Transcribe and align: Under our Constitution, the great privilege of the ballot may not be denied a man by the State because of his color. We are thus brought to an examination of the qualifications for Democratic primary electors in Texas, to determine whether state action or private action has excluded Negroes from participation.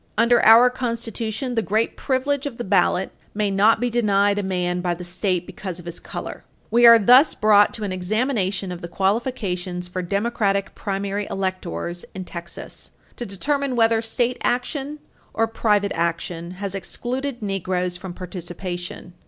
Under 0.17 0.43
our 0.43 0.71
Constitution, 0.71 1.53
the 1.53 1.61
great 1.61 1.95
privilege 1.95 2.47
of 2.47 2.57
the 2.57 2.63
ballot 2.63 3.11
may 3.35 3.51
not 3.51 3.79
be 3.79 3.87
denied 3.91 4.39
a 4.39 4.41
man 4.41 4.81
by 4.81 4.95
the 4.95 5.03
State 5.03 5.45
because 5.45 5.77
of 5.77 5.85
his 5.85 5.99
color. 5.99 6.43
We 6.71 6.87
are 6.87 6.97
thus 6.97 7.35
brought 7.35 7.71
to 7.75 7.83
an 7.83 7.93
examination 7.93 8.71
of 8.71 8.81
the 8.81 8.87
qualifications 8.87 9.87
for 9.87 10.01
Democratic 10.01 10.73
primary 10.73 11.27
electors 11.29 12.03
in 12.15 12.25
Texas, 12.25 12.89
to 13.15 13.27
determine 13.27 13.75
whether 13.75 14.01
state 14.01 14.39
action 14.41 14.97
or 15.35 15.45
private 15.45 15.91
action 15.93 16.49
has 16.57 16.73
excluded 16.73 17.43
Negroes 17.43 17.95
from 17.95 18.15
participation. 18.15 19.13